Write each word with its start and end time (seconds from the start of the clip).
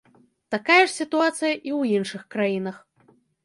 Такая 0.55 0.77
ж 0.79 0.87
сітуацыя 0.99 1.53
і 1.53 1.57
ў 1.57 1.81
іншых 2.01 2.21
краінах. 2.37 2.85